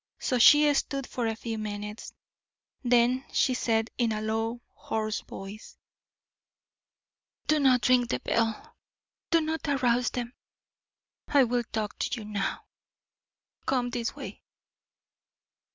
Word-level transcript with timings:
So 0.17 0.39
she 0.39 0.73
stood 0.73 1.05
for 1.05 1.27
a 1.27 1.35
few 1.35 1.59
minutes; 1.59 2.11
then 2.83 3.23
she 3.31 3.53
said, 3.53 3.91
in 3.99 4.11
a 4.11 4.19
low, 4.23 4.61
hoarse 4.73 5.21
voice: 5.21 5.77
"Do 7.45 7.59
not 7.59 7.87
ring 7.87 8.07
the 8.07 8.19
bell; 8.19 8.75
do 9.29 9.41
not 9.41 9.67
arouse 9.67 10.09
them; 10.09 10.33
I 11.27 11.43
will 11.43 11.65
talk 11.71 11.99
to 11.99 12.19
you 12.19 12.25
now. 12.25 12.61
Come 13.67 13.91
this 13.91 14.15
way." 14.15 14.41